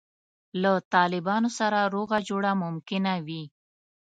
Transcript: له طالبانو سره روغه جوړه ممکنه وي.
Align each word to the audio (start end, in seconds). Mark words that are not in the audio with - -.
له 0.61 0.73
طالبانو 0.93 1.49
سره 1.59 1.79
روغه 1.95 2.17
جوړه 2.29 2.51
ممکنه 2.63 3.13
وي. 3.25 3.43